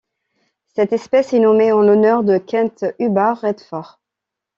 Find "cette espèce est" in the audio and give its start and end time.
0.65-1.37